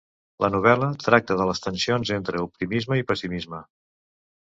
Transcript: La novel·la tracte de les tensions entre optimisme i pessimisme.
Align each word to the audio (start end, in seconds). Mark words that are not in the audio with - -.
La 0.45 0.47
novel·la 0.55 0.87
tracte 1.09 1.37
de 1.43 1.47
les 1.51 1.63
tensions 1.67 2.15
entre 2.19 2.43
optimisme 2.49 3.01
i 3.03 3.09
pessimisme. 3.15 3.65